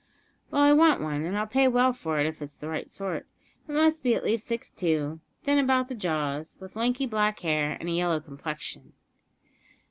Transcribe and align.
"Well, 0.49 0.63
I 0.63 0.73
want 0.73 0.99
one, 0.99 1.21
and 1.23 1.37
I'll 1.37 1.45
pay 1.45 1.67
well 1.67 1.93
for 1.93 2.17
it 2.19 2.25
if 2.25 2.41
it's 2.41 2.55
of 2.55 2.61
the 2.61 2.67
right 2.69 2.91
sort. 2.91 3.27
It 3.67 3.71
must 3.73 4.01
be 4.01 4.15
at 4.15 4.23
least 4.23 4.47
six 4.47 4.71
foot 4.71 4.79
two, 4.79 5.19
thin 5.43 5.59
about 5.59 5.89
the 5.89 5.93
jaws, 5.95 6.57
with 6.59 6.75
lanky 6.75 7.05
black 7.05 7.41
hair, 7.41 7.77
and 7.79 7.87
a 7.87 7.91
yellow 7.91 8.19
complexion." 8.19 8.93